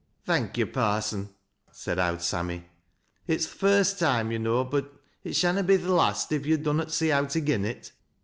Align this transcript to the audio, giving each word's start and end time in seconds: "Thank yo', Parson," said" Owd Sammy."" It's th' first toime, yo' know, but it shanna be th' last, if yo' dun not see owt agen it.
"Thank 0.25 0.57
yo', 0.57 0.65
Parson," 0.65 1.29
said" 1.71 1.99
Owd 1.99 2.23
Sammy."" 2.23 2.65
It's 3.27 3.45
th' 3.45 3.49
first 3.55 3.99
toime, 3.99 4.31
yo' 4.31 4.39
know, 4.39 4.63
but 4.63 4.95
it 5.23 5.35
shanna 5.35 5.61
be 5.61 5.77
th' 5.77 5.81
last, 5.83 6.31
if 6.31 6.43
yo' 6.43 6.57
dun 6.57 6.77
not 6.77 6.91
see 6.91 7.11
owt 7.11 7.35
agen 7.35 7.65
it. 7.65 7.91